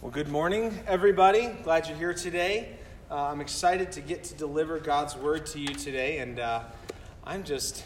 [0.00, 1.48] Well, good morning, everybody.
[1.64, 2.76] Glad you're here today.
[3.10, 6.62] Uh, I'm excited to get to deliver God's word to you today, and uh,
[7.24, 7.84] I'm just,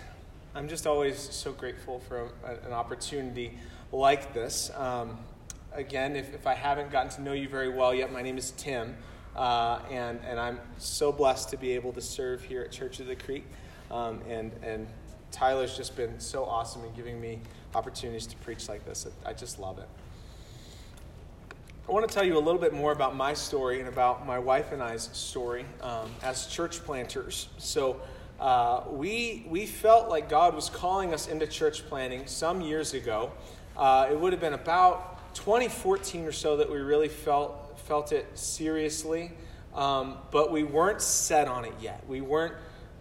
[0.55, 3.57] I'm just always so grateful for a, an opportunity
[3.93, 4.71] like this.
[4.77, 5.21] Um,
[5.73, 8.51] again, if, if I haven't gotten to know you very well yet, my name is
[8.59, 8.95] Tim,
[9.35, 13.07] uh, and and I'm so blessed to be able to serve here at Church of
[13.07, 13.47] the Creek,
[13.91, 14.87] um, and and
[15.31, 17.41] Tyler's just been so awesome in giving me
[17.75, 19.07] opportunities to preach like this.
[19.25, 19.89] I just love it.
[21.93, 24.39] I want to tell you a little bit more about my story and about my
[24.39, 27.49] wife and I's story um, as church planters.
[27.59, 28.01] So,
[28.41, 33.31] uh, we, we felt like God was calling us into church planting some years ago.
[33.77, 38.27] Uh, it would have been about 2014 or so that we really felt, felt it
[38.39, 39.31] seriously,
[39.75, 42.03] um, but we weren't set on it yet.
[42.09, 42.55] We weren't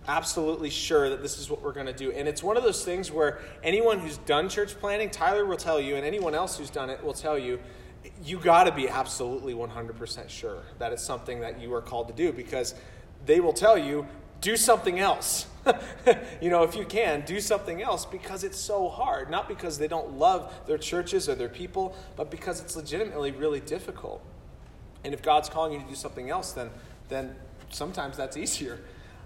[0.09, 2.11] absolutely sure that this is what we're going to do.
[2.11, 5.79] And it's one of those things where anyone who's done church planting, Tyler will tell
[5.79, 7.57] you, and anyone else who's done it will tell you,
[8.23, 12.13] you got to be absolutely 100% sure that it's something that you are called to
[12.13, 12.75] do because
[13.25, 14.07] they will tell you
[14.41, 15.45] do something else.
[16.41, 19.29] you know, if you can, do something else because it's so hard.
[19.29, 23.59] Not because they don't love their churches or their people, but because it's legitimately really
[23.59, 24.23] difficult.
[25.03, 26.71] And if God's calling you to do something else, then,
[27.09, 27.35] then
[27.69, 28.79] sometimes that's easier.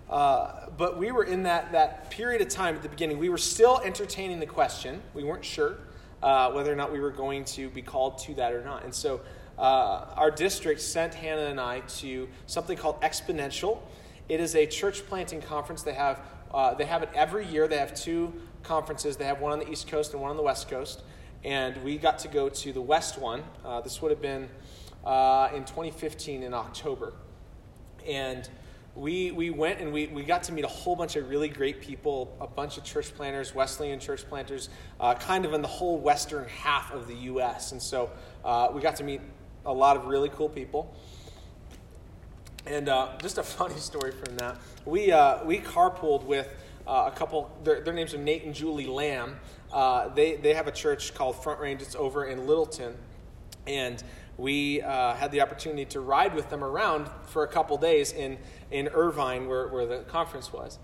[0.09, 3.18] Uh, but we were in that, that period of time at the beginning.
[3.18, 5.02] We were still entertaining the question.
[5.14, 5.78] We weren't sure
[6.26, 8.84] uh, whether or not we were going to be called to that or not.
[8.84, 9.22] And so
[9.59, 13.78] uh, our district sent Hannah and I to something called Exponential.
[14.28, 15.84] It is a church planting conference.
[15.84, 16.20] They have,
[16.52, 17.68] uh, they have it every year.
[17.68, 19.18] They have two conferences.
[19.18, 21.03] They have one on the East Coast and one on the West Coast.
[21.44, 23.44] And we got to go to the West one.
[23.64, 24.50] Uh, this would have been
[25.06, 27.14] uh, in 2015 in October.
[28.08, 28.50] And
[28.96, 31.82] we, we went and we, we got to meet a whole bunch of really great
[31.82, 34.70] people, a bunch of church planters, Wesleyan church planters,
[35.02, 37.74] uh, kind of in the whole western half of the U.S.
[37.74, 38.10] And so
[38.46, 39.20] uh, we got to meet
[39.66, 40.96] a lot of really cool people.
[42.66, 44.58] And uh, just a funny story from that.
[44.86, 46.48] We, uh, we carpooled with
[46.88, 49.36] uh, a couple, their, their, names are Nate and Julie Lamb.
[49.74, 52.96] Uh, they, they have a church called Front Range, it's over in Littleton.
[53.68, 54.03] And
[54.38, 58.38] we uh, had the opportunity to ride with them around for a couple days in,
[58.72, 60.78] in Irvine, where, where the conference was.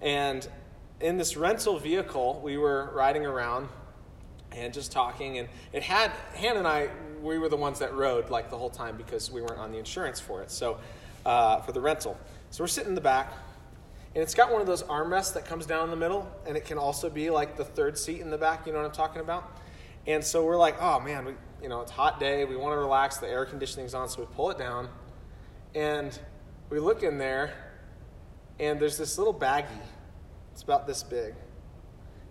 [0.00, 0.46] And
[1.00, 3.68] in this rental vehicle, we were riding around
[4.52, 5.38] and just talking.
[5.38, 6.90] And it had, Hannah and I,
[7.20, 9.78] we were the ones that rode like the whole time because we weren't on the
[9.78, 10.78] insurance for it, so
[11.24, 12.18] uh, for the rental.
[12.50, 13.32] So we're sitting in the back,
[14.14, 16.64] and it's got one of those armrests that comes down in the middle, and it
[16.64, 19.20] can also be like the third seat in the back, you know what I'm talking
[19.20, 19.58] about?
[20.06, 22.78] And so we're like, oh man, we, you know, it's hot day, we want to
[22.78, 24.88] relax, the air conditioning's on, so we pull it down,
[25.74, 26.18] and
[26.70, 27.54] we look in there,
[28.58, 29.66] and there's this little baggie.
[30.52, 31.34] It's about this big.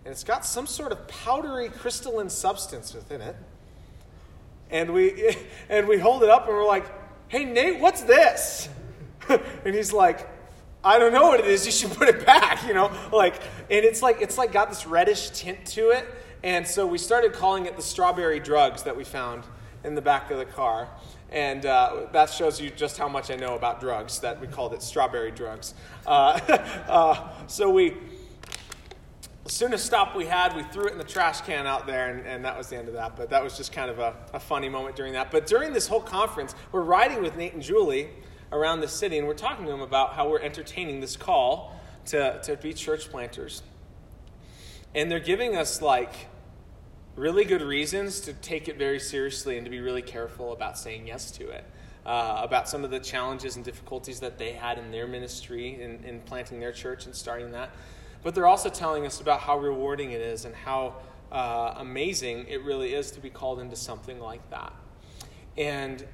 [0.04, 3.36] And it's got some sort of powdery crystalline substance within it.
[4.70, 5.36] And we
[5.68, 6.86] and we hold it up and we're like,
[7.28, 8.68] hey Nate, what's this?
[9.28, 10.28] and he's like,
[10.84, 12.90] I don't know what it is, you should put it back, you know?
[13.12, 13.36] Like,
[13.70, 16.06] and it's like it's like got this reddish tint to it
[16.42, 19.44] and so we started calling it the strawberry drugs that we found
[19.84, 20.88] in the back of the car.
[21.30, 24.74] And uh, that shows you just how much I know about drugs, that we called
[24.74, 25.72] it strawberry drugs.
[26.06, 26.38] Uh,
[26.88, 27.94] uh, so we,
[29.46, 32.10] as soon as stop we had, we threw it in the trash can out there,
[32.10, 33.16] and, and that was the end of that.
[33.16, 35.30] But that was just kind of a, a funny moment during that.
[35.30, 38.10] But during this whole conference, we're riding with Nate and Julie
[38.52, 42.40] around the city, and we're talking to them about how we're entertaining this call to,
[42.42, 43.62] to be church planters.
[44.94, 46.12] And they're giving us like
[47.22, 51.06] really good reasons to take it very seriously and to be really careful about saying
[51.06, 51.64] yes to it.
[52.04, 56.02] Uh, about some of the challenges and difficulties that they had in their ministry in,
[56.04, 57.70] in planting their church and starting that.
[58.24, 60.96] But they're also telling us about how rewarding it is and how
[61.30, 64.72] uh, amazing it really is to be called into something like that.
[65.56, 66.04] And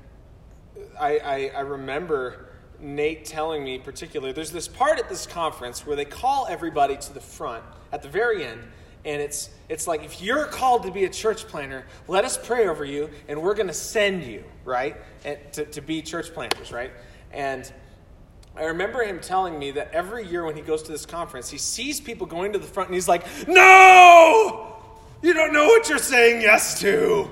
[1.00, 5.96] I, I, I remember Nate telling me, particularly, there's this part at this conference where
[5.96, 8.60] they call everybody to the front at the very end
[9.08, 12.68] and it's, it's like, if you're called to be a church planter, let us pray
[12.68, 16.72] over you, and we're going to send you, right, and to, to be church planters,
[16.72, 16.90] right?
[17.32, 17.72] And
[18.54, 21.56] I remember him telling me that every year when he goes to this conference, he
[21.56, 24.76] sees people going to the front, and he's like, No!
[25.22, 27.30] You don't know what you're saying yes to.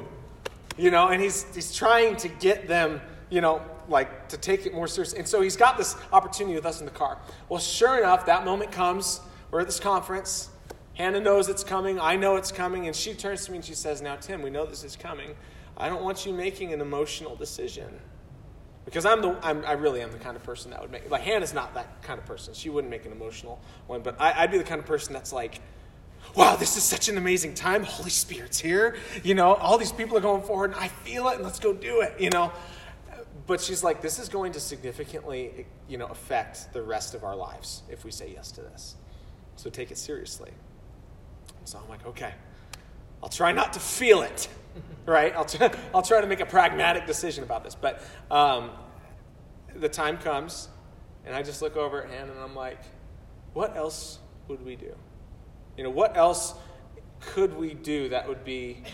[0.78, 4.72] You know, and he's, he's trying to get them, you know, like to take it
[4.72, 5.18] more seriously.
[5.18, 7.18] And so he's got this opportunity with us in the car.
[7.50, 9.20] Well, sure enough, that moment comes.
[9.50, 10.48] We're at this conference.
[10.96, 12.00] Hannah knows it's coming.
[12.00, 12.86] I know it's coming.
[12.86, 15.36] And she turns to me and she says, Now, Tim, we know this is coming.
[15.76, 18.00] I don't want you making an emotional decision.
[18.86, 21.20] Because I'm the, I'm, i really am the kind of person that would make, like,
[21.20, 22.54] Hannah's not that kind of person.
[22.54, 24.00] She wouldn't make an emotional one.
[24.00, 25.60] But I, I'd be the kind of person that's like,
[26.34, 27.82] wow, this is such an amazing time.
[27.82, 28.96] Holy Spirit's here.
[29.22, 31.74] You know, all these people are going forward, and I feel it, and let's go
[31.74, 32.52] do it, you know.
[33.46, 37.36] But she's like, this is going to significantly, you know, affect the rest of our
[37.36, 38.96] lives if we say yes to this.
[39.56, 40.52] So take it seriously.
[41.66, 42.32] So I'm like, okay,
[43.22, 44.48] I'll try not to feel it,
[45.06, 45.34] right?
[45.34, 47.74] I'll try, I'll try to make a pragmatic decision about this.
[47.74, 48.70] But um,
[49.74, 50.68] the time comes,
[51.24, 52.78] and I just look over at Hannah and I'm like,
[53.52, 54.94] what else would we do?
[55.76, 56.54] You know, what else
[57.20, 58.84] could we do that would be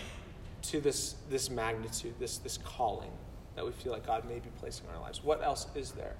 [0.62, 3.10] to this, this magnitude, this, this calling
[3.54, 5.22] that we feel like God may be placing in our lives?
[5.22, 6.16] What else is there?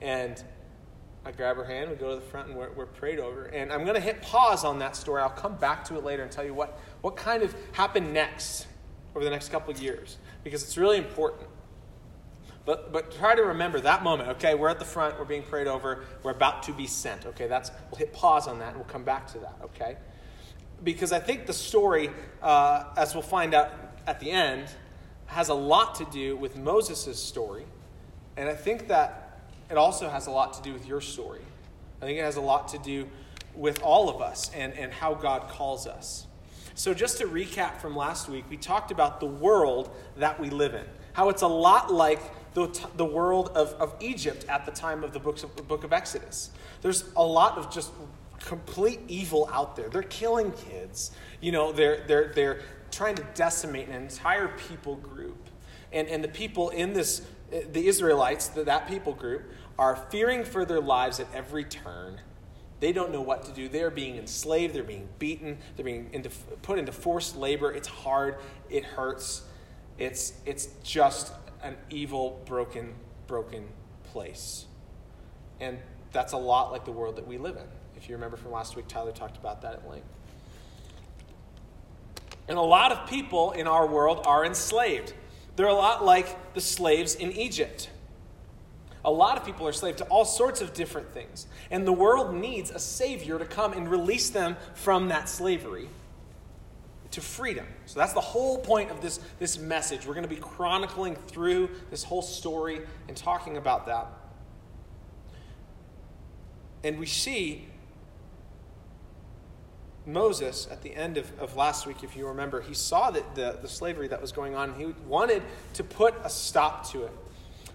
[0.00, 0.42] And
[1.24, 3.44] I grab her hand, we go to the front, and we're, we're prayed over.
[3.44, 5.20] And I'm going to hit pause on that story.
[5.20, 8.66] I'll come back to it later and tell you what, what kind of happened next
[9.14, 11.46] over the next couple years, because it's really important.
[12.64, 14.54] But, but try to remember that moment, okay?
[14.54, 17.46] We're at the front, we're being prayed over, we're about to be sent, okay?
[17.46, 19.96] That's, we'll hit pause on that and we'll come back to that, okay?
[20.84, 22.10] Because I think the story,
[22.42, 23.72] uh, as we'll find out
[24.06, 24.68] at the end,
[25.26, 27.64] has a lot to do with Moses' story.
[28.36, 29.19] And I think that
[29.70, 31.42] it also has a lot to do with your story.
[32.00, 33.08] I think it has a lot to do
[33.54, 36.26] with all of us and, and how God calls us.
[36.74, 40.74] So, just to recap from last week, we talked about the world that we live
[40.74, 42.20] in, how it's a lot like
[42.54, 45.84] the, the world of, of Egypt at the time of the books of, the book
[45.84, 46.50] of Exodus.
[46.80, 47.90] There's a lot of just
[48.40, 49.88] complete evil out there.
[49.88, 51.12] They're killing kids.
[51.40, 55.48] You know, they're, they're, they're trying to decimate an entire people group.
[55.92, 59.42] And, and the people in this, eh, the Israelites, the, that people group,
[59.80, 62.20] are fearing for their lives at every turn.
[62.80, 63.66] They don't know what to do.
[63.66, 64.74] They're being enslaved.
[64.74, 65.56] They're being beaten.
[65.74, 66.28] They're being into,
[66.60, 67.72] put into forced labor.
[67.72, 68.36] It's hard.
[68.68, 69.42] It hurts.
[69.98, 71.32] It's, it's just
[71.62, 72.92] an evil, broken,
[73.26, 73.68] broken
[74.12, 74.66] place.
[75.60, 75.78] And
[76.12, 77.66] that's a lot like the world that we live in.
[77.96, 80.08] If you remember from last week, Tyler talked about that at length.
[82.48, 85.14] And a lot of people in our world are enslaved.
[85.56, 87.88] They're a lot like the slaves in Egypt.
[89.04, 91.46] A lot of people are enslaved to all sorts of different things.
[91.70, 95.88] And the world needs a Savior to come and release them from that slavery
[97.12, 97.66] to freedom.
[97.86, 100.06] So that's the whole point of this, this message.
[100.06, 104.06] We're going to be chronicling through this whole story and talking about that.
[106.84, 107.66] And we see
[110.06, 113.58] Moses at the end of, of last week, if you remember, he saw that the,
[113.60, 114.74] the slavery that was going on.
[114.74, 115.42] He wanted
[115.74, 117.12] to put a stop to it.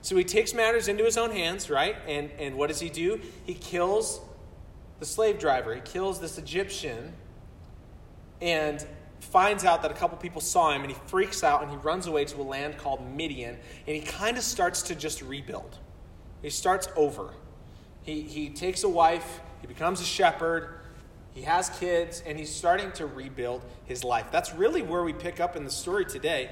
[0.06, 1.96] So he takes matters into his own hands, right?
[2.08, 3.20] And, and what does he do?
[3.44, 4.22] He kills
[5.00, 7.12] the slave driver, he kills this Egyptian.
[8.40, 8.86] And
[9.20, 12.06] finds out that a couple people saw him and he freaks out and he runs
[12.06, 13.58] away to a land called Midian
[13.88, 15.80] and he kind of starts to just rebuild.
[16.44, 17.34] He starts over.
[18.04, 20.82] He, he takes a wife, he becomes a shepherd,
[21.34, 24.28] he has kids, and he's starting to rebuild his life.
[24.32, 26.52] That's really where we pick up in the story today.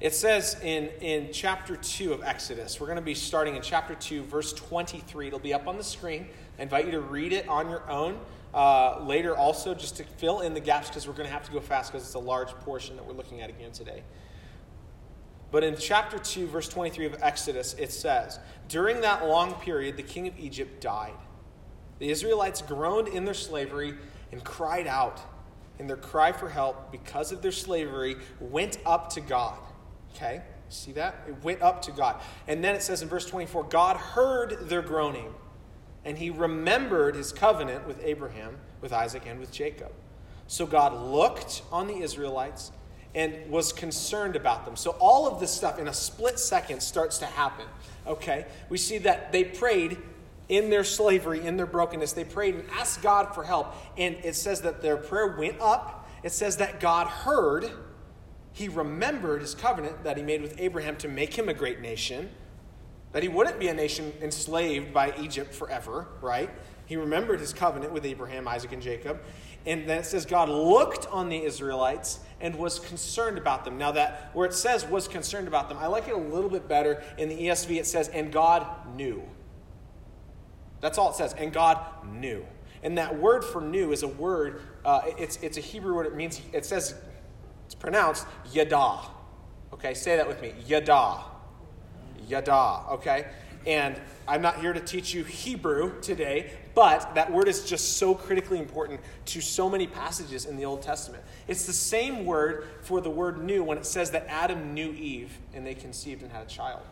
[0.00, 3.94] It says in, in chapter 2 of Exodus, we're going to be starting in chapter
[3.94, 5.28] 2, verse 23.
[5.28, 6.26] It'll be up on the screen.
[6.58, 8.18] I invite you to read it on your own
[8.52, 11.52] uh, later also just to fill in the gaps because we're going to have to
[11.52, 14.02] go fast because it's a large portion that we're looking at again today.
[15.50, 20.02] But in chapter 2, verse 23 of Exodus, it says, During that long period, the
[20.02, 21.14] king of Egypt died.
[22.00, 23.94] The Israelites groaned in their slavery
[24.32, 25.20] and cried out,
[25.78, 29.58] and their cry for help because of their slavery went up to God.
[30.14, 30.42] Okay?
[30.68, 31.16] See that?
[31.28, 32.20] It went up to God.
[32.48, 35.32] And then it says in verse 24 God heard their groaning
[36.04, 39.92] and he remembered his covenant with Abraham, with Isaac, and with Jacob.
[40.46, 42.72] So God looked on the Israelites
[43.14, 44.76] and was concerned about them.
[44.76, 47.66] So all of this stuff in a split second starts to happen.
[48.06, 48.44] Okay?
[48.68, 49.96] We see that they prayed
[50.48, 52.12] in their slavery, in their brokenness.
[52.12, 53.74] They prayed and asked God for help.
[53.96, 56.10] And it says that their prayer went up.
[56.22, 57.70] It says that God heard.
[58.54, 62.30] He remembered his covenant that he made with Abraham to make him a great nation
[63.12, 66.50] that he wouldn't be a nation enslaved by Egypt forever, right?
[66.86, 69.20] He remembered his covenant with Abraham, Isaac, and Jacob.
[69.66, 73.78] And then it says God looked on the Israelites and was concerned about them.
[73.78, 76.68] Now, that where it says was concerned about them, I like it a little bit
[76.68, 77.02] better.
[77.16, 79.22] In the ESV, it says, and God knew.
[80.80, 82.44] That's all it says, and God knew.
[82.82, 86.06] And that word for knew is a word, uh, it's, it's a Hebrew word.
[86.06, 86.94] It means, it says,
[87.74, 89.00] it's pronounced yada.
[89.72, 91.24] Okay, say that with me yada
[92.28, 93.26] yada, okay?
[93.66, 98.14] And I'm not here to teach you Hebrew today, but that word is just so
[98.14, 101.22] critically important to so many passages in the Old Testament.
[101.48, 105.36] It's the same word for the word knew when it says that Adam knew Eve
[105.54, 106.82] and they conceived and had a child.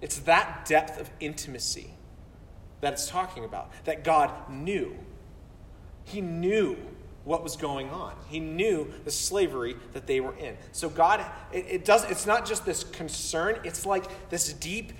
[0.00, 1.90] It's that depth of intimacy
[2.80, 4.96] that it's talking about, that God knew.
[6.04, 6.76] He knew
[7.28, 8.14] what was going on.
[8.30, 10.56] He knew the slavery that they were in.
[10.72, 12.10] So God, it, it does.
[12.10, 13.60] It's not just this concern.
[13.64, 14.94] It's like this deep,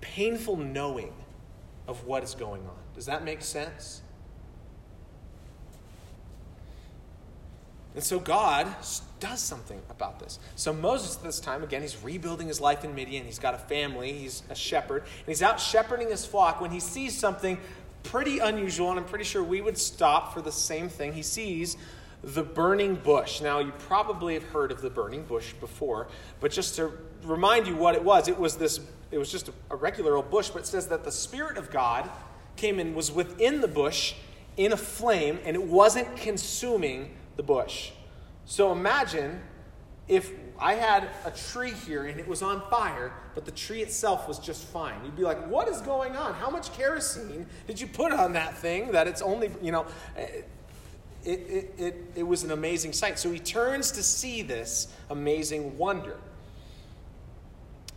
[0.00, 1.14] painful knowing
[1.86, 2.76] of what is going on.
[2.96, 4.02] Does that make sense?
[7.94, 8.66] And so God
[9.20, 10.38] does something about this.
[10.56, 13.24] So Moses at this time, again, he's rebuilding his life in Midian.
[13.24, 16.80] He's got a family, he's a shepherd, and he's out shepherding his flock when he
[16.80, 17.58] sees something
[18.02, 21.12] pretty unusual, and I'm pretty sure we would stop for the same thing.
[21.12, 21.76] He sees
[22.22, 23.40] the burning bush.
[23.40, 26.08] Now, you probably have heard of the burning bush before,
[26.40, 29.76] but just to remind you what it was, it was this it was just a
[29.76, 32.10] regular old bush, but it says that the spirit of God
[32.56, 34.14] came and was within the bush
[34.56, 37.92] in a flame and it wasn't consuming the bush.
[38.44, 39.40] So imagine
[40.06, 44.26] if I had a tree here and it was on fire, but the tree itself
[44.26, 45.04] was just fine.
[45.04, 46.34] You'd be like, what is going on?
[46.34, 49.86] How much kerosene did you put on that thing that it's only, you know,
[50.16, 50.42] eh,
[51.24, 53.18] it, it, it, it was an amazing sight.
[53.18, 56.16] So he turns to see this amazing wonder.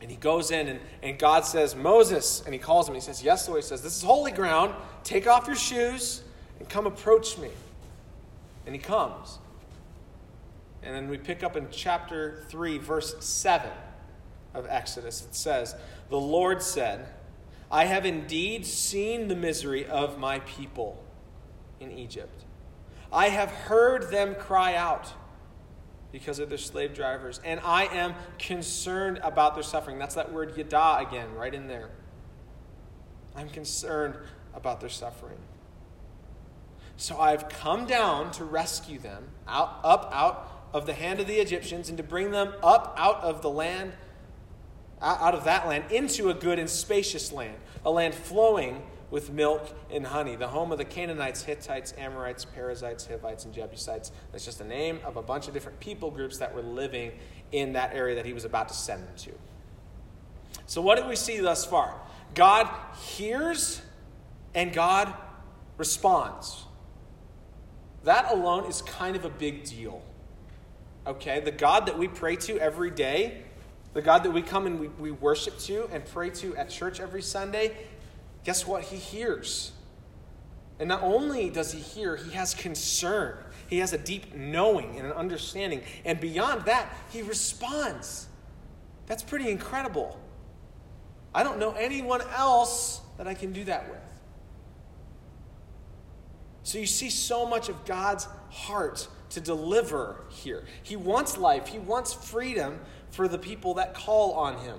[0.01, 2.95] And he goes in, and, and God says, Moses, and he calls him.
[2.95, 3.61] He says, Yes, Lord.
[3.61, 4.73] He says, This is holy ground.
[5.03, 6.23] Take off your shoes
[6.59, 7.49] and come approach me.
[8.65, 9.37] And he comes.
[10.83, 13.69] And then we pick up in chapter 3, verse 7
[14.53, 15.23] of Exodus.
[15.23, 15.75] It says,
[16.09, 17.07] The Lord said,
[17.69, 21.03] I have indeed seen the misery of my people
[21.79, 22.43] in Egypt.
[23.13, 25.13] I have heard them cry out
[26.11, 29.97] because of their slave drivers, and I am concerned about their suffering.
[29.97, 31.89] That's that word yada again, right in there.
[33.35, 34.15] I'm concerned
[34.53, 35.37] about their suffering.
[36.97, 41.35] So I've come down to rescue them out, up out of the hand of the
[41.35, 43.93] Egyptians and to bring them up out of the land,
[45.01, 49.69] out of that land, into a good and spacious land, a land flowing with milk
[49.91, 54.11] and honey, the home of the Canaanites, Hittites, Amorites, Perizzites, Hivites, and Jebusites.
[54.31, 57.11] That's just the name of a bunch of different people groups that were living
[57.51, 59.31] in that area that he was about to send them to.
[60.65, 61.99] So, what did we see thus far?
[62.33, 63.81] God hears
[64.55, 65.13] and God
[65.77, 66.63] responds.
[68.05, 70.01] That alone is kind of a big deal.
[71.05, 71.39] Okay?
[71.39, 73.43] The God that we pray to every day,
[73.93, 76.99] the God that we come and we, we worship to and pray to at church
[76.99, 77.75] every Sunday,
[78.43, 78.83] guess what?
[78.83, 79.71] He hears.
[80.79, 83.37] And not only does he hear, he has concern.
[83.67, 85.81] He has a deep knowing and an understanding.
[86.05, 88.27] And beyond that, he responds.
[89.05, 90.19] That's pretty incredible.
[91.33, 93.99] I don't know anyone else that I can do that with.
[96.63, 100.63] So you see so much of God's heart to deliver here.
[100.83, 104.77] He wants life, He wants freedom for the people that call on Him.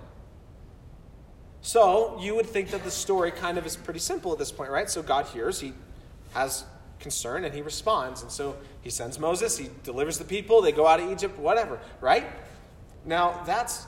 [1.60, 4.70] So you would think that the story kind of is pretty simple at this point,
[4.70, 4.90] right?
[4.90, 5.72] So God hears, He
[6.34, 6.64] has
[6.98, 8.22] concern, and He responds.
[8.22, 11.80] And so He sends Moses, He delivers the people, they go out of Egypt, whatever,
[12.00, 12.26] right?
[13.04, 13.86] Now that's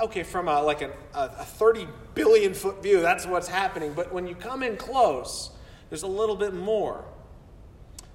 [0.00, 3.92] okay from a, like a, a 30 billion foot view, that's what's happening.
[3.94, 5.50] But when you come in close,
[5.88, 7.04] there's a little bit more.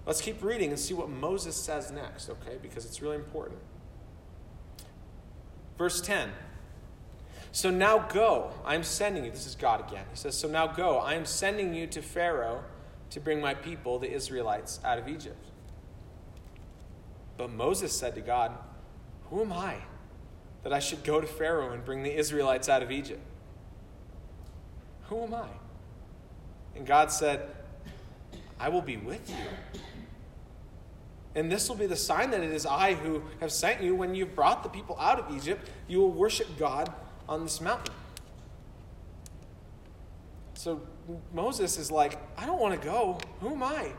[0.09, 2.57] Let's keep reading and see what Moses says next, okay?
[2.59, 3.59] Because it's really important.
[5.77, 6.31] Verse 10.
[7.51, 9.29] So now go, I am sending you.
[9.29, 10.05] This is God again.
[10.09, 12.63] He says, So now go, I am sending you to Pharaoh
[13.11, 15.45] to bring my people, the Israelites, out of Egypt.
[17.37, 18.57] But Moses said to God,
[19.29, 19.75] Who am I
[20.63, 23.21] that I should go to Pharaoh and bring the Israelites out of Egypt?
[25.03, 25.49] Who am I?
[26.75, 27.47] And God said,
[28.59, 29.79] I will be with you
[31.35, 33.95] and this will be the sign that it is I who have sent you.
[33.95, 36.91] When you've brought the people out of Egypt, you will worship God
[37.27, 37.93] on this mountain.
[40.55, 40.81] So
[41.33, 43.19] Moses is like, I don't want to go.
[43.41, 43.91] Who am I?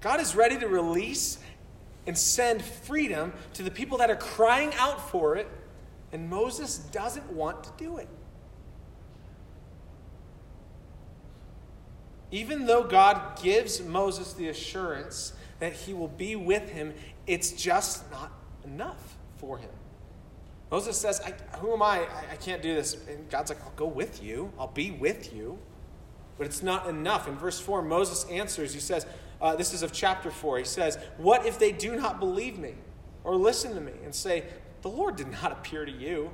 [0.00, 1.38] God is ready to release
[2.06, 5.48] and send freedom to the people that are crying out for it,
[6.12, 8.08] and Moses doesn't want to do it.
[12.30, 16.94] Even though God gives Moses the assurance that he will be with him,
[17.26, 18.32] it's just not
[18.64, 19.70] enough for him.
[20.70, 21.20] Moses says,
[21.60, 22.00] Who am I?
[22.00, 22.32] I?
[22.32, 22.94] I can't do this.
[23.08, 25.58] And God's like, I'll go with you, I'll be with you.
[26.36, 27.26] But it's not enough.
[27.26, 29.06] In verse 4, Moses answers, he says,
[29.40, 30.58] uh, This is of chapter 4.
[30.58, 32.74] He says, What if they do not believe me
[33.24, 34.44] or listen to me and say,
[34.82, 36.30] The Lord did not appear to you?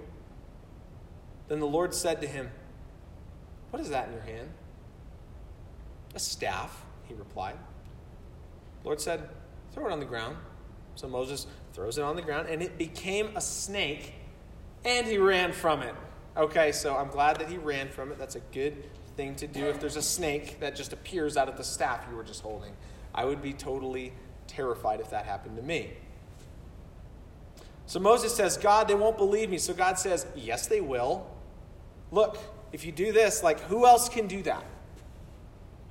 [1.49, 2.51] Then the Lord said to him,
[3.71, 4.51] What is that in your hand?
[6.15, 7.57] A staff, he replied.
[8.83, 9.29] The Lord said,
[9.73, 10.37] Throw it on the ground.
[10.95, 14.15] So Moses throws it on the ground, and it became a snake,
[14.85, 15.95] and he ran from it.
[16.37, 18.19] Okay, so I'm glad that he ran from it.
[18.19, 18.85] That's a good
[19.17, 22.17] thing to do if there's a snake that just appears out of the staff you
[22.17, 22.73] were just holding.
[23.15, 24.13] I would be totally
[24.47, 25.93] terrified if that happened to me.
[27.87, 29.59] So Moses says, God, they won't believe me.
[29.59, 31.31] So God says, Yes, they will.
[32.11, 32.39] Look,
[32.73, 34.65] if you do this, like, who else can do that?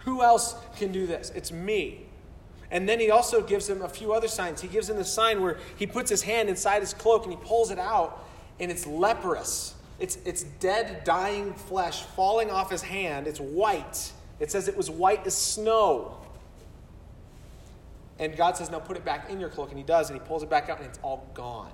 [0.05, 1.31] Who else can do this?
[1.36, 2.05] It's me.
[2.72, 4.62] And then he also gives him a few other signs.
[4.62, 7.39] He gives him the sign where he puts his hand inside his cloak and he
[7.43, 8.25] pulls it out,
[8.60, 9.75] and it's leprous.
[10.00, 13.27] It's, it's dead, dying flesh falling off his hand.
[13.27, 14.12] It's white.
[14.39, 16.17] It says it was white as snow.
[18.19, 19.69] And God says, Now put it back in your cloak.
[19.69, 21.72] And he does, and he pulls it back out, and it's all gone.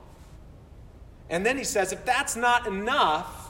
[1.30, 3.49] And then he says, If that's not enough,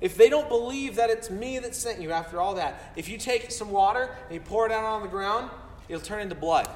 [0.00, 3.18] if they don't believe that it's me that sent you after all that, if you
[3.18, 5.50] take some water and you pour it out on the ground,
[5.88, 6.68] it'll turn into blood.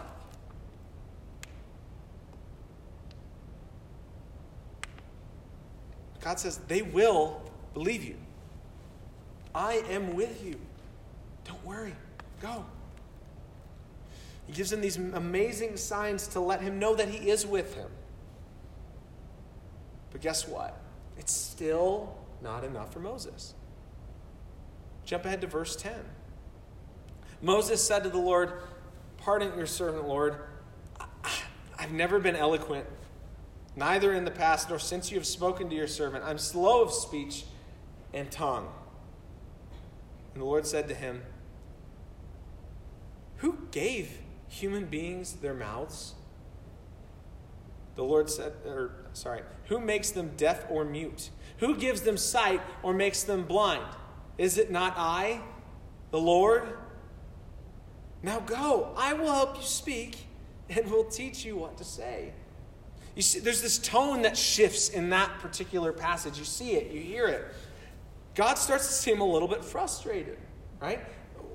[6.21, 7.43] God says, they will
[7.75, 8.17] believe you.
[9.55, 10.59] I am with you.
[11.45, 11.95] Don't worry.
[12.41, 12.65] Go.
[14.47, 17.89] He gives him these amazing signs to let him know that he is with him.
[20.13, 20.81] But guess what?
[21.19, 23.55] It's still not enough for Moses.
[25.05, 25.93] Jump ahead to verse 10.
[27.43, 28.53] Moses said to the Lord,
[29.17, 30.37] Pardon your servant, Lord.
[31.77, 32.87] I've never been eloquent,
[33.75, 36.25] neither in the past nor since you have spoken to your servant.
[36.25, 37.45] I'm slow of speech
[38.13, 38.69] and tongue.
[40.33, 41.23] And the Lord said to him,
[43.39, 46.15] Who gave human beings their mouths?
[47.97, 51.31] The Lord said, or sorry, who makes them deaf or mute?
[51.59, 53.87] Who gives them sight or makes them blind?
[54.37, 55.41] Is it not I,
[56.11, 56.77] the Lord?
[58.23, 60.27] Now go, I will help you speak
[60.69, 62.33] and will teach you what to say.
[63.15, 66.39] You see, there's this tone that shifts in that particular passage.
[66.39, 67.45] You see it, you hear it.
[68.35, 70.39] God starts to seem a little bit frustrated,
[70.81, 71.01] right?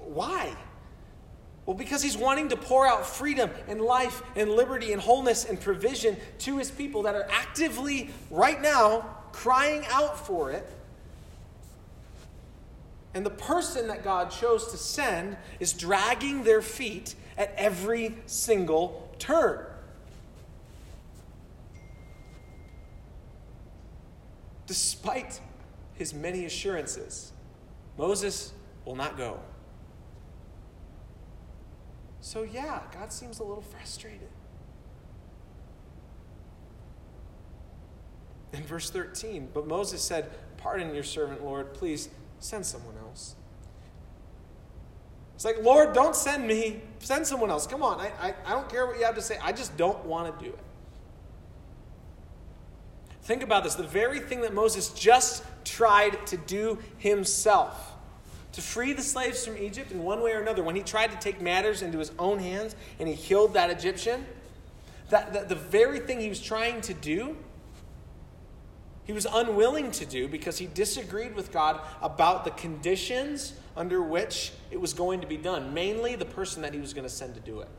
[0.06, 0.56] Why?
[1.70, 5.62] Well, because he's wanting to pour out freedom and life and liberty and wholeness and
[5.62, 9.02] provision to his people that are actively, right now,
[9.34, 10.68] crying out for it.
[13.14, 19.08] And the person that God chose to send is dragging their feet at every single
[19.20, 19.64] turn.
[24.66, 25.40] Despite
[25.94, 27.32] his many assurances,
[27.96, 28.54] Moses
[28.86, 29.40] will not go.
[32.30, 34.30] So, yeah, God seems a little frustrated.
[38.54, 41.74] In verse 13, but Moses said, Pardon your servant, Lord.
[41.74, 43.34] Please send someone else.
[45.34, 46.84] It's like, Lord, don't send me.
[47.00, 47.66] Send someone else.
[47.66, 48.00] Come on.
[48.00, 49.40] I, I, I don't care what you have to say.
[49.42, 50.60] I just don't want to do it.
[53.24, 57.89] Think about this the very thing that Moses just tried to do himself
[58.60, 61.18] to free the slaves from Egypt in one way or another, when he tried to
[61.18, 64.26] take matters into his own hands and he killed that Egyptian,
[65.10, 67.38] that, that the very thing he was trying to do,
[69.06, 74.52] he was unwilling to do because he disagreed with God about the conditions under which
[74.72, 77.36] it was going to be done, mainly the person that he was going to send
[77.36, 77.70] to do it.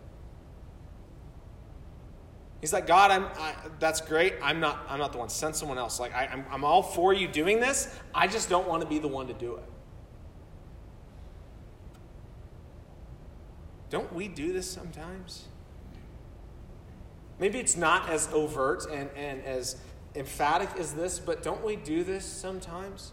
[2.63, 4.35] He's like, God, I'm, I, that's great.
[4.43, 5.29] I'm not, I'm not the one.
[5.29, 6.01] Send someone else.
[6.01, 7.95] Like, I, I'm, I'm all for you doing this.
[8.15, 9.70] I just don't want to be the one to do it.
[13.91, 15.47] Don't we do this sometimes?
[17.39, 19.77] Maybe it's not as overt and, and as
[20.15, 23.13] emphatic as this, but don't we do this sometimes?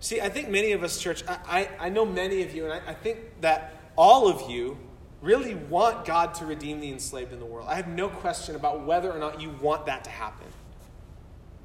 [0.00, 2.72] See, I think many of us, church, I, I, I know many of you, and
[2.72, 4.76] I, I think that all of you
[5.20, 7.68] really want God to redeem the enslaved in the world.
[7.68, 10.46] I have no question about whether or not you want that to happen.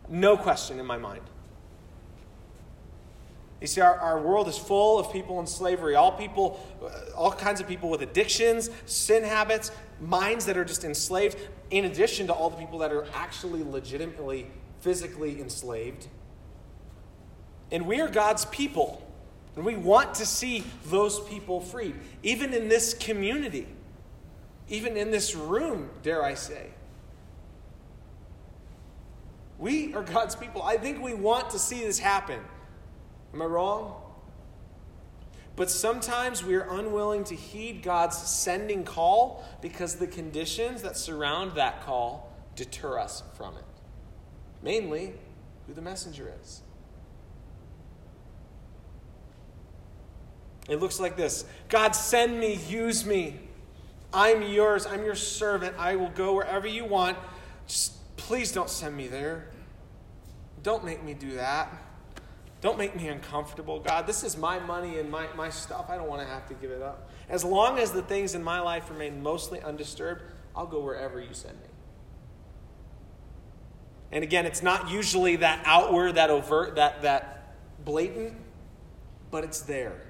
[0.07, 1.23] No question in my mind.
[3.61, 7.31] You see, our, our world is full of people in slavery, all people, uh, all
[7.31, 11.37] kinds of people with addictions, sin habits, minds that are just enslaved,
[11.71, 14.47] in addition to all the people that are actually legitimately,
[14.81, 16.07] physically enslaved.
[17.71, 19.03] And we are God's people.
[19.55, 23.67] And we want to see those people freed, even in this community,
[24.69, 26.67] even in this room, dare I say.
[29.57, 30.61] We are God's people.
[30.61, 32.39] I think we want to see this happen.
[33.33, 33.95] Am I wrong?
[35.55, 41.53] But sometimes we are unwilling to heed God's sending call because the conditions that surround
[41.55, 43.63] that call deter us from it.
[44.61, 45.13] Mainly,
[45.65, 46.61] who the messenger is.
[50.69, 53.39] It looks like this God, send me, use me.
[54.13, 54.85] I'm yours.
[54.85, 55.75] I'm your servant.
[55.77, 57.17] I will go wherever you want.
[57.67, 59.47] Just please don't send me there.
[60.63, 61.69] Don't make me do that.
[62.67, 64.05] Don't make me uncomfortable, God.
[64.05, 65.85] This is my money and my, my stuff.
[65.87, 67.09] I don't want to have to give it up.
[67.29, 71.33] As long as the things in my life remain mostly undisturbed, I'll go wherever you
[71.33, 71.69] send me.
[74.11, 78.33] And again, it's not usually that outward, that overt, that, that blatant,
[79.31, 80.01] but it's there.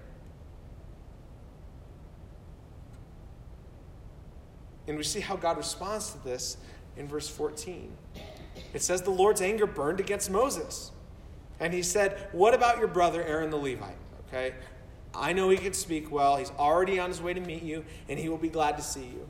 [4.87, 6.57] And we see how God responds to this
[6.95, 7.95] in verse 14.
[8.73, 10.91] It says, The Lord's anger burned against Moses.
[11.59, 13.97] And he said, What about your brother Aaron the Levite?
[14.27, 14.53] Okay?
[15.13, 16.37] I know he can speak well.
[16.37, 19.05] He's already on his way to meet you, and he will be glad to see
[19.05, 19.27] you.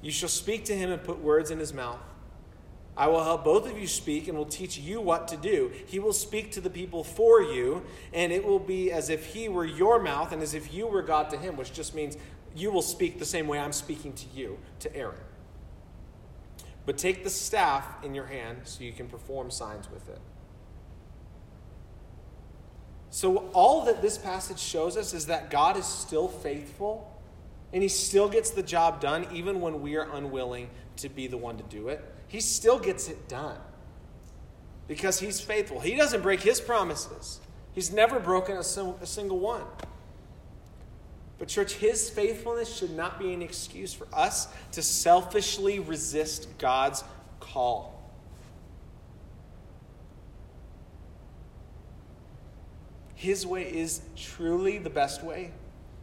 [0.00, 2.00] You shall speak to him and put words in his mouth.
[2.96, 5.70] I will help both of you speak and will teach you what to do.
[5.86, 7.82] He will speak to the people for you,
[8.14, 11.02] and it will be as if he were your mouth and as if you were
[11.02, 12.16] God to him, which just means
[12.54, 15.18] you will speak the same way I'm speaking to you, to Aaron.
[16.86, 20.20] But take the staff in your hand so you can perform signs with it.
[23.16, 27.10] So, all that this passage shows us is that God is still faithful
[27.72, 31.38] and he still gets the job done even when we are unwilling to be the
[31.38, 32.04] one to do it.
[32.28, 33.56] He still gets it done
[34.86, 35.80] because he's faithful.
[35.80, 37.40] He doesn't break his promises,
[37.72, 39.64] he's never broken a, single one.
[41.38, 47.02] But, church, his faithfulness should not be an excuse for us to selfishly resist God's
[47.40, 47.95] call.
[53.16, 55.52] His way is truly the best way.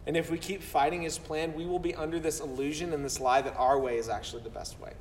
[0.06, 3.20] And if we keep fighting his plan, we will be under this illusion and this
[3.20, 4.94] lie that our way is actually the best way.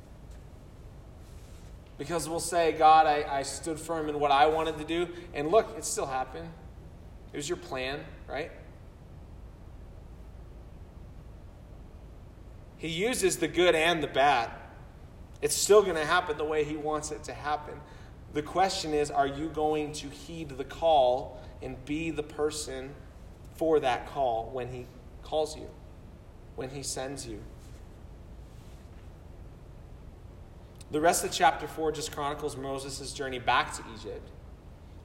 [1.97, 5.49] Because we'll say, God, I, I stood firm in what I wanted to do, and
[5.49, 6.49] look, it still happened.
[7.33, 7.99] It was your plan,
[8.29, 8.51] right?
[12.77, 14.51] He uses the good and the bad.
[15.41, 17.73] It's still going to happen the way He wants it to happen.
[18.33, 22.93] The question is are you going to heed the call and be the person
[23.55, 24.85] for that call when He
[25.23, 25.69] calls you,
[26.55, 27.39] when He sends you?
[30.93, 34.29] The rest of chapter 4 just chronicles Moses' journey back to Egypt,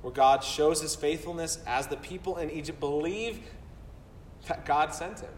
[0.02, 3.40] where God shows his faithfulness as the people in Egypt believe
[4.48, 5.30] that God sent him.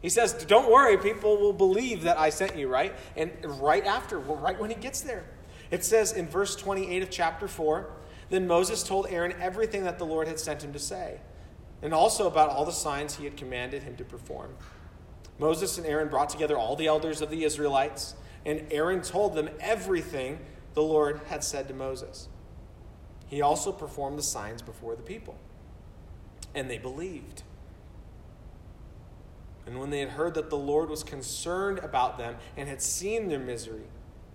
[0.00, 2.94] He says, Don't worry, people will believe that I sent you, right?
[3.16, 5.24] And right after, right when he gets there,
[5.70, 7.90] it says in verse 28 of chapter 4
[8.30, 11.20] Then Moses told Aaron everything that the Lord had sent him to say,
[11.82, 14.54] and also about all the signs he had commanded him to perform.
[15.38, 18.14] Moses and Aaron brought together all the elders of the Israelites,
[18.44, 20.40] and Aaron told them everything
[20.74, 22.28] the Lord had said to Moses.
[23.28, 25.36] He also performed the signs before the people,
[26.54, 27.42] and they believed.
[29.66, 33.28] And when they had heard that the Lord was concerned about them and had seen
[33.28, 33.84] their misery,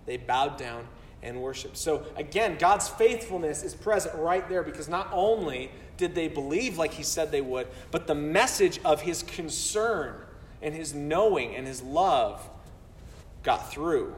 [0.06, 0.86] they bowed down
[1.24, 1.76] and worship.
[1.76, 6.92] So again, God's faithfulness is present right there because not only did they believe like
[6.92, 10.16] he said they would, but the message of his concern
[10.62, 12.48] and his knowing and his love
[13.42, 14.14] got through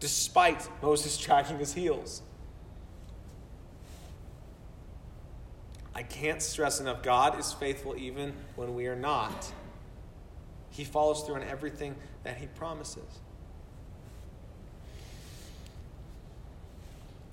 [0.00, 2.22] despite Moses dragging his heels.
[5.94, 9.50] I can't stress enough God is faithful even when we are not.
[10.68, 13.20] He follows through on everything that he promises.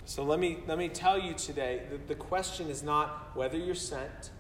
[0.06, 3.76] So let me, let me tell you today that the question is not whether you're
[3.76, 4.32] sent.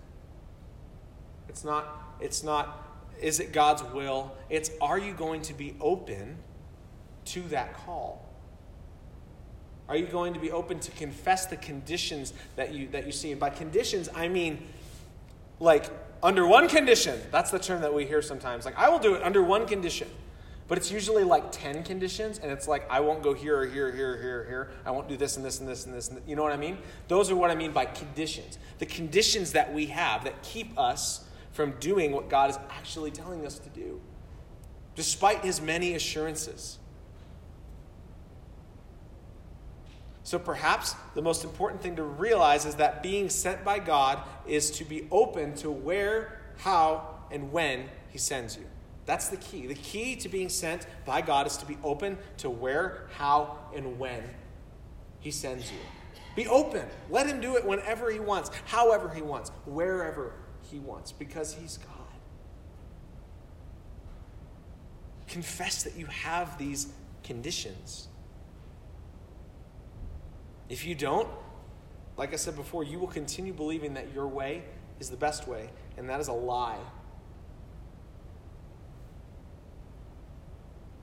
[1.47, 2.89] It's not, it's not,
[3.21, 4.35] is it God's will?
[4.49, 6.37] It's are you going to be open
[7.25, 8.27] to that call?
[9.87, 13.31] Are you going to be open to confess the conditions that you that you see?
[13.31, 14.65] And by conditions, I mean
[15.59, 15.89] like
[16.21, 17.19] under one condition.
[17.31, 18.65] That's the term that we hear sometimes.
[18.65, 20.07] Like I will do it under one condition.
[20.73, 23.89] But it's usually like 10 conditions, and it's like, I won't go here or here,
[23.89, 24.71] or here, here, here.
[24.87, 26.09] I won't do this and this and this and this.
[26.09, 26.79] And you know what I mean?
[27.07, 28.57] Those are what I mean by conditions.
[28.79, 33.45] The conditions that we have that keep us from doing what God is actually telling
[33.45, 34.01] us to do,
[34.95, 36.79] despite his many assurances.
[40.23, 44.71] So perhaps the most important thing to realize is that being sent by God is
[44.71, 48.65] to be open to where, how, and when He sends you.
[49.05, 49.67] That's the key.
[49.67, 53.99] The key to being sent by God is to be open to where, how, and
[53.99, 54.23] when
[55.19, 55.77] He sends you.
[56.35, 56.85] Be open.
[57.09, 60.33] Let Him do it whenever He wants, however He wants, wherever
[60.71, 61.89] He wants, because He's God.
[65.27, 66.87] Confess that you have these
[67.23, 68.07] conditions.
[70.69, 71.27] If you don't,
[72.15, 74.63] like I said before, you will continue believing that your way
[74.99, 76.79] is the best way, and that is a lie.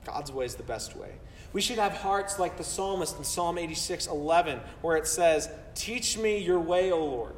[0.04, 1.12] God's way is the best way.
[1.52, 6.16] We should have hearts like the psalmist in Psalm 86 11, where it says, Teach
[6.16, 7.34] me your way, O Lord.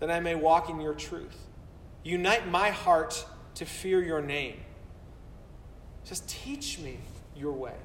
[0.00, 1.36] that I may walk in your truth.
[2.02, 4.56] Unite my heart to fear your name.
[6.04, 6.98] Just teach me
[7.34, 7.76] your way.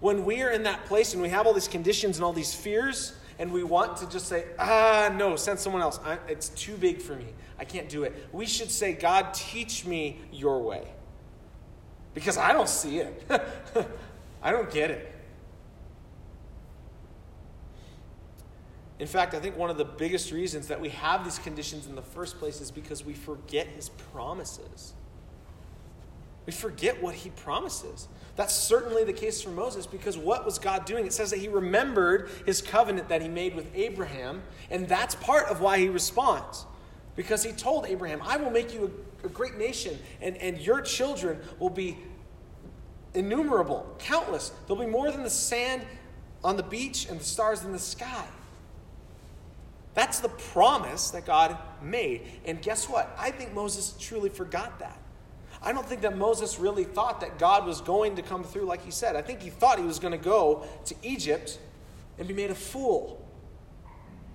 [0.00, 2.54] When we are in that place and we have all these conditions and all these
[2.54, 5.98] fears, and we want to just say, ah, no, send someone else.
[6.04, 7.26] I, it's too big for me.
[7.58, 8.28] I can't do it.
[8.32, 10.86] We should say, God, teach me your way.
[12.16, 13.22] Because I don't see it,
[14.42, 15.12] I don't get it.
[18.98, 21.94] In fact, I think one of the biggest reasons that we have these conditions in
[21.94, 24.94] the first place is because we forget his promises.
[26.46, 28.08] We forget what he promises.
[28.34, 31.04] That's certainly the case for Moses because what was God doing?
[31.04, 35.48] It says that he remembered his covenant that he made with Abraham, and that's part
[35.48, 36.64] of why he responds.
[37.14, 41.38] Because he told Abraham, I will make you a, great nation, and, and your children
[41.58, 41.98] will be
[43.14, 44.52] innumerable, countless.
[44.66, 45.82] There'll be more than the sand
[46.44, 48.24] on the beach and the stars in the sky.
[49.94, 52.22] That's the promise that God made.
[52.44, 53.14] And guess what?
[53.18, 55.00] I think Moses truly forgot that.
[55.62, 58.84] I don't think that Moses really thought that God was going to come through like
[58.84, 59.16] he said.
[59.16, 61.58] I think he thought he was going to go to Egypt
[62.18, 63.26] and be made a fool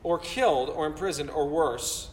[0.04, 2.10] or killed or imprisoned or worse.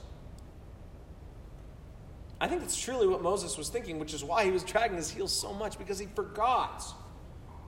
[2.41, 5.11] I think that's truly what Moses was thinking, which is why he was dragging his
[5.11, 6.85] heels so much because he forgot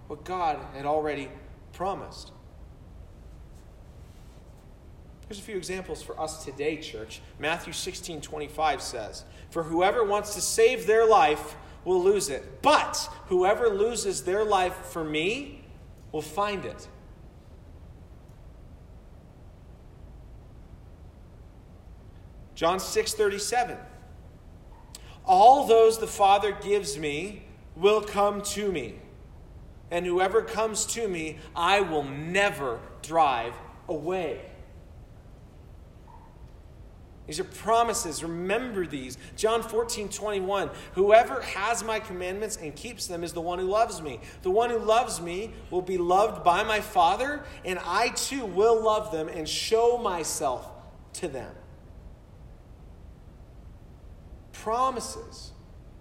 [0.06, 1.28] what God had already
[1.72, 2.32] promised.
[5.28, 7.20] Here's a few examples for us today, church.
[7.38, 13.08] Matthew 16 25 says, For whoever wants to save their life will lose it, but
[13.26, 15.64] whoever loses their life for me
[16.12, 16.88] will find it.
[22.54, 23.76] John 6 37.
[25.24, 27.44] All those the Father gives me
[27.76, 28.96] will come to me,
[29.90, 33.54] and whoever comes to me, I will never drive
[33.88, 34.40] away.
[37.30, 38.24] These are promises.
[38.24, 39.16] Remember these.
[39.36, 40.68] John 14, 21.
[40.94, 44.18] Whoever has my commandments and keeps them is the one who loves me.
[44.42, 48.82] The one who loves me will be loved by my Father, and I too will
[48.82, 50.68] love them and show myself
[51.12, 51.54] to them.
[54.62, 55.52] Promises.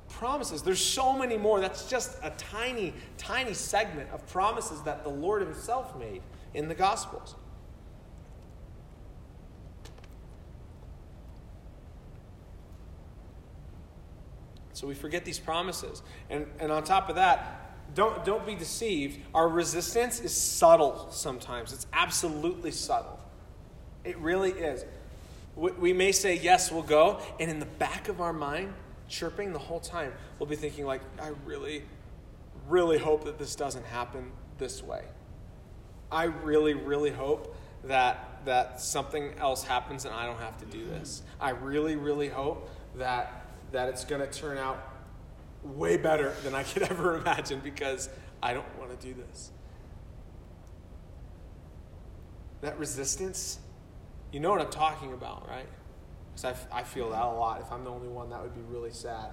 [0.10, 0.62] Promises.
[0.62, 1.62] There's so many more.
[1.62, 6.22] That's just a tiny, tiny segment of promises that the Lord Himself made
[6.54, 7.36] in the Gospels.
[14.74, 16.02] So we forget these promises.
[16.30, 19.20] And, and on top of that, don't, don't be deceived.
[19.34, 23.20] Our resistance is subtle sometimes, it's absolutely subtle.
[24.04, 24.86] It really is.
[25.60, 27.20] We, may say, yes, we'll go.
[27.40, 28.74] And in the back of our mind,
[29.10, 31.84] chirping the whole time, we'll be thinking, like, I really,
[32.70, 35.04] really hope that this doesn't happen this way.
[36.12, 40.86] I really, really hope that that something else happens and I don't have to do
[40.86, 41.24] this.
[41.42, 44.82] I really, really hope that that it's going to turn out
[45.64, 48.10] way better than I could ever imagine because
[48.42, 49.52] I don't want to do this.
[52.62, 53.60] That resistance,
[54.32, 55.68] you know what I'm talking about, right?
[56.34, 57.62] Because I, I feel that a lot.
[57.62, 59.32] If I'm the only one, that would be really sad.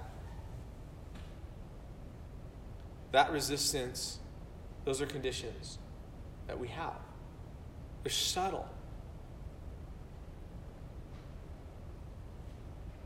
[3.12, 4.18] That resistance,
[4.84, 5.78] those are conditions
[6.46, 6.98] that we have.
[8.02, 8.68] They're subtle.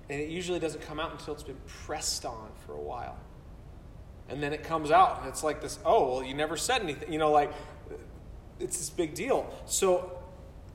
[0.08, 3.16] And it usually doesn't come out until it's been pressed on for a while.
[4.28, 7.12] And then it comes out, and it's like this oh, well, you never said anything.
[7.12, 7.52] You know, like,
[8.60, 9.52] it's this big deal.
[9.66, 10.19] So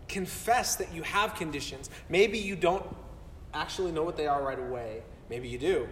[0.07, 1.89] confess that you have conditions.
[2.09, 2.85] Maybe you don't
[3.53, 5.01] actually know what they are right away.
[5.29, 5.87] Maybe you do.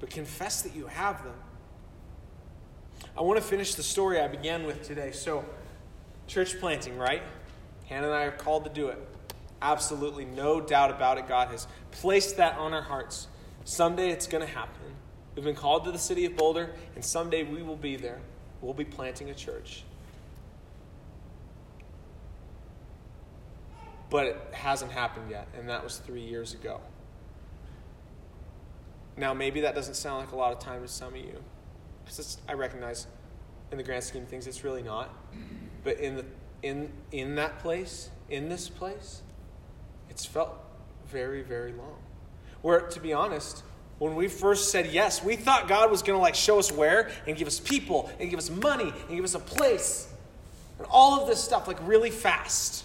[0.00, 1.34] But confess that you have them.
[3.16, 5.12] I want to finish the story I began with today.
[5.12, 5.44] So,
[6.26, 7.22] church planting, right?
[7.86, 8.98] Hannah and I are called to do it.
[9.60, 11.28] Absolutely no doubt about it.
[11.28, 13.28] God has placed that on our hearts.
[13.64, 14.80] Someday it's going to happen.
[15.34, 18.20] We've been called to the city of Boulder, and someday we will be there.
[18.60, 19.84] We'll be planting a church.
[24.12, 26.82] But it hasn't happened yet, and that was three years ago.
[29.16, 31.42] Now, maybe that doesn't sound like a lot of time to some of you.
[32.04, 33.06] Because I recognize,
[33.70, 35.16] in the grand scheme of things, it's really not.
[35.82, 36.26] But in, the,
[36.62, 39.22] in, in that place, in this place,
[40.10, 40.58] it's felt
[41.06, 41.96] very, very long.
[42.60, 43.62] Where, to be honest,
[43.98, 47.10] when we first said yes, we thought God was going to like show us where
[47.26, 50.12] and give us people and give us money and give us a place
[50.76, 52.84] and all of this stuff like really fast.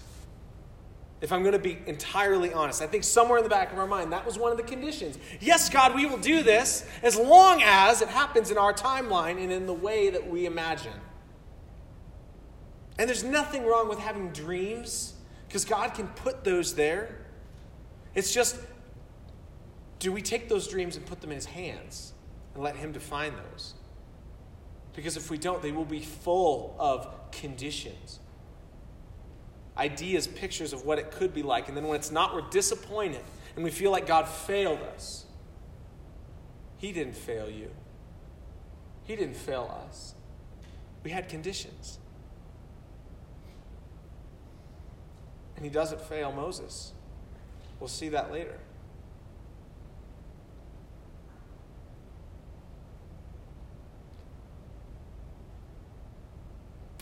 [1.20, 3.86] If I'm going to be entirely honest, I think somewhere in the back of our
[3.86, 5.18] mind that was one of the conditions.
[5.40, 9.50] Yes, God, we will do this as long as it happens in our timeline and
[9.50, 10.92] in the way that we imagine.
[12.98, 15.14] And there's nothing wrong with having dreams
[15.48, 17.16] Because God can put those there.
[18.14, 18.58] It's just,
[19.98, 22.12] do we take those dreams and put them in His hands
[22.54, 23.74] and let Him define those?
[24.94, 28.18] Because if we don't, they will be full of conditions,
[29.78, 31.68] ideas, pictures of what it could be like.
[31.68, 33.22] And then when it's not, we're disappointed
[33.54, 35.24] and we feel like God failed us.
[36.76, 37.70] He didn't fail you,
[39.04, 40.14] He didn't fail us.
[41.04, 41.98] We had conditions.
[45.56, 46.92] And He doesn't fail Moses.
[47.80, 48.58] We'll see that later.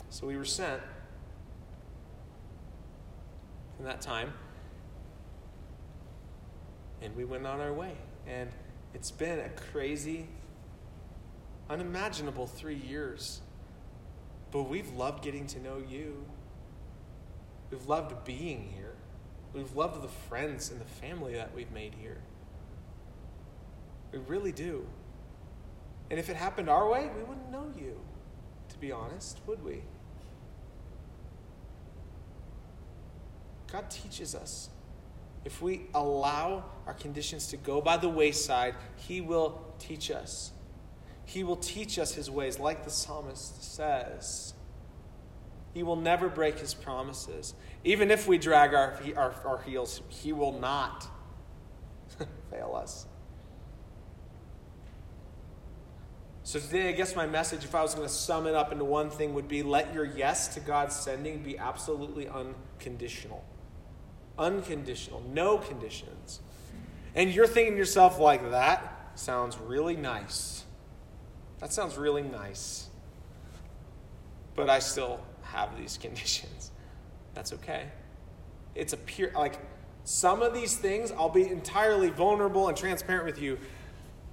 [0.09, 0.81] So we were sent
[3.79, 4.33] in that time,
[7.03, 7.93] and we went on our way.
[8.27, 8.51] And
[8.95, 10.27] it's been a crazy,
[11.69, 13.41] unimaginable three years.
[14.51, 16.25] But we've loved getting to know you.
[17.71, 18.95] We've loved being here.
[19.53, 22.19] We've loved the friends and the family that we've made here.
[24.13, 24.87] We really do.
[26.11, 28.01] And if it happened our way, we wouldn't know you,
[28.69, 29.83] to be honest, would we?
[33.73, 34.71] God teaches us.
[35.45, 40.53] If we allow our conditions to go by the wayside, He will teach us.
[41.25, 44.55] He will teach us His ways, like the psalmist says.
[45.73, 47.55] He will never break His promises.
[47.85, 51.07] Even if we drag our, our, our heels, He will not
[52.51, 53.07] fail us.
[56.43, 58.85] So, today, I guess my message, if I was going to sum it up into
[58.85, 63.45] one thing, would be let your yes to God's sending be absolutely unconditional
[64.39, 66.41] unconditional, no conditions.
[67.15, 70.65] And you're thinking to yourself, like, that sounds really nice.
[71.61, 72.89] That sounds really nice.
[74.55, 76.71] But I still have these conditions.
[77.35, 77.87] That's okay.
[78.75, 79.59] It's a pure, like,
[80.05, 83.59] some of these things, I'll be entirely vulnerable and transparent with you.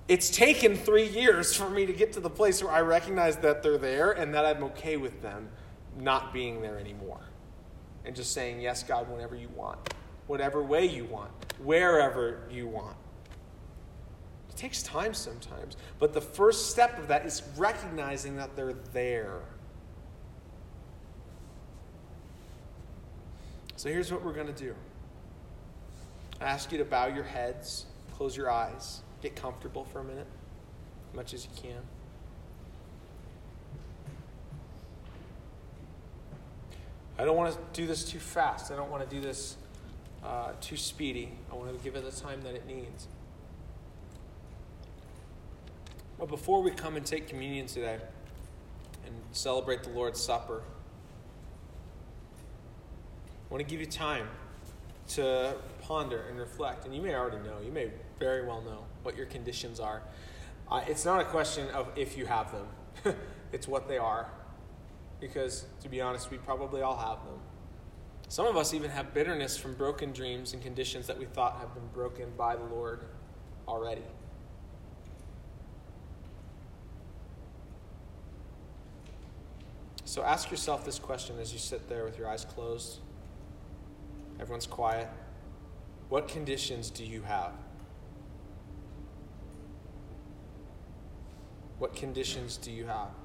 [0.07, 3.63] It's taken three years for me to get to the place where I recognize that
[3.63, 5.49] they're there and that I'm okay with them
[5.97, 7.21] not being there anymore
[8.05, 9.79] and just saying, Yes, God, whenever you want,
[10.27, 11.31] whatever way you want,
[11.63, 12.95] wherever you want.
[14.49, 19.41] It takes time sometimes, but the first step of that is recognizing that they're there.
[23.75, 24.75] So here's what we're going to do
[26.39, 27.85] I ask you to bow your heads,
[28.15, 30.27] close your eyes, get comfortable for a minute,
[31.09, 31.81] as much as you can.
[37.17, 38.71] I don't want to do this too fast.
[38.71, 39.57] I don't want to do this
[40.23, 41.31] uh, too speedy.
[41.51, 43.07] I want to give it the time that it needs.
[46.17, 47.99] But before we come and take communion today
[49.05, 50.63] and celebrate the Lord's Supper,
[53.49, 54.27] I want to give you time
[55.09, 56.85] to ponder and reflect.
[56.85, 60.01] And you may already know, you may very well know what your conditions are.
[60.71, 63.15] Uh, it's not a question of if you have them,
[63.51, 64.29] it's what they are
[65.23, 67.39] because, to be honest, we probably all have them.
[68.27, 71.73] Some of us even have bitterness from broken dreams and conditions that we thought have
[71.73, 73.05] been broken by the Lord
[73.65, 74.03] already.
[80.03, 82.99] So ask yourself this question as you sit there with your eyes closed.
[84.41, 85.07] Everyone's quiet.
[86.09, 87.53] What conditions do you have?
[91.79, 93.22] What conditions do you have?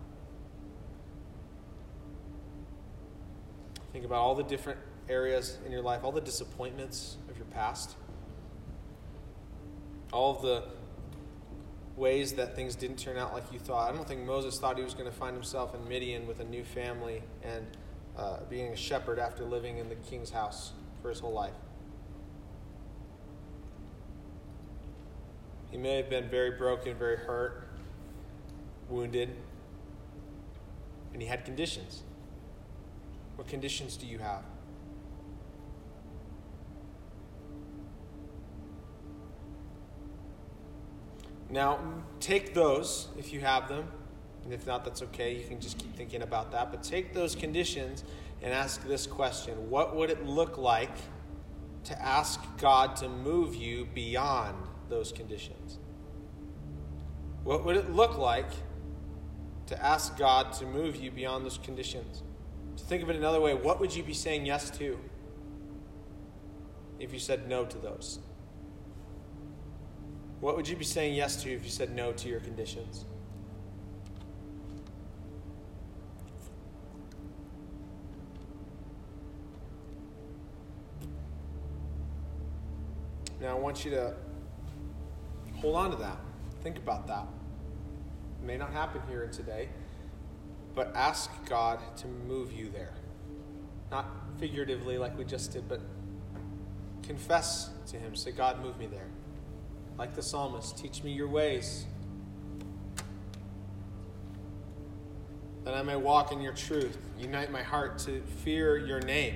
[3.98, 7.96] Think about all the different areas in your life, all the disappointments of your past,
[10.12, 10.62] all of the
[11.96, 13.92] ways that things didn't turn out like you thought.
[13.92, 16.44] I don't think Moses thought he was going to find himself in Midian with a
[16.44, 17.66] new family and
[18.16, 21.54] uh, being a shepherd after living in the king's house for his whole life.
[25.72, 27.68] He may have been very broken, very hurt,
[28.88, 29.34] wounded,
[31.12, 32.04] and he had conditions.
[33.38, 34.42] What conditions do you have?
[41.48, 41.78] Now,
[42.18, 43.86] take those if you have them,
[44.42, 45.36] and if not, that's okay.
[45.36, 46.72] You can just keep thinking about that.
[46.72, 48.02] But take those conditions
[48.42, 50.96] and ask this question What would it look like
[51.84, 54.56] to ask God to move you beyond
[54.88, 55.78] those conditions?
[57.44, 58.50] What would it look like
[59.66, 62.24] to ask God to move you beyond those conditions?
[62.78, 64.98] To think of it another way, what would you be saying yes to
[67.00, 68.20] if you said no to those?
[70.40, 73.04] What would you be saying yes to if you said no to your conditions?
[83.40, 84.14] Now, I want you to
[85.56, 86.18] hold on to that.
[86.62, 87.26] Think about that.
[88.40, 89.68] It may not happen here and today,
[90.78, 92.92] but ask God to move you there.
[93.90, 94.06] Not
[94.38, 95.80] figuratively like we just did, but
[97.02, 98.14] confess to Him.
[98.14, 99.08] Say, God, move me there.
[99.98, 101.84] Like the psalmist, teach me your ways.
[105.64, 106.96] That I may walk in your truth.
[107.18, 109.34] Unite my heart to fear your name.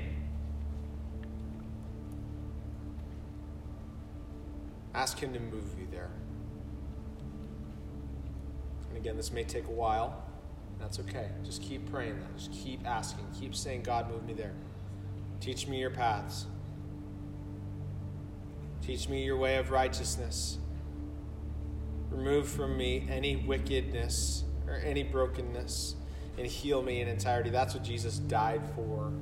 [4.95, 6.11] Ask Him to move you there.
[8.91, 10.22] And again, this may take a while.
[10.83, 11.29] That's okay.
[11.45, 12.37] Just keep praying that.
[12.37, 13.25] Just keep asking.
[13.41, 14.53] Keep saying, God, move me there.
[15.41, 16.47] Teach me your paths.
[18.83, 20.59] Teach me your way of righteousness.
[22.11, 25.95] Remove from me any wickedness or any brokenness
[26.37, 27.51] and heal me in entirety.
[27.51, 29.13] That's what Jesus died for